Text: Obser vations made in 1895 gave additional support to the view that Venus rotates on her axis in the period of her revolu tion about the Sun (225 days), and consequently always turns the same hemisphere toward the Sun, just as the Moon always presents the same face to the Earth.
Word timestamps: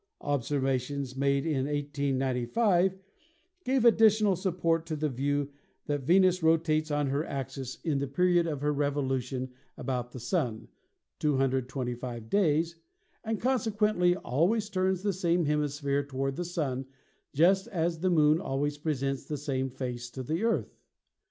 Obser 0.21 0.59
vations 0.59 1.15
made 1.15 1.45
in 1.45 1.65
1895 1.67 2.97
gave 3.63 3.85
additional 3.85 4.35
support 4.35 4.83
to 4.87 4.95
the 4.95 5.09
view 5.09 5.51
that 5.85 6.01
Venus 6.07 6.41
rotates 6.41 6.89
on 6.89 7.05
her 7.11 7.23
axis 7.23 7.75
in 7.83 7.99
the 7.99 8.07
period 8.07 8.47
of 8.47 8.61
her 8.61 8.73
revolu 8.73 9.21
tion 9.21 9.51
about 9.77 10.11
the 10.11 10.19
Sun 10.19 10.69
(225 11.19 12.31
days), 12.31 12.77
and 13.23 13.39
consequently 13.39 14.15
always 14.15 14.71
turns 14.71 15.03
the 15.03 15.13
same 15.13 15.45
hemisphere 15.45 16.03
toward 16.03 16.35
the 16.35 16.45
Sun, 16.45 16.87
just 17.31 17.67
as 17.67 17.99
the 17.99 18.09
Moon 18.09 18.39
always 18.41 18.79
presents 18.79 19.25
the 19.25 19.37
same 19.37 19.69
face 19.69 20.09
to 20.09 20.23
the 20.23 20.43
Earth. 20.43 20.79